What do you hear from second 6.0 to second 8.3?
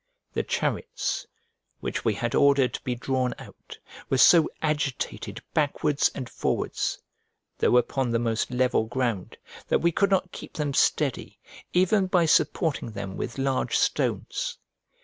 and forwards, though upon the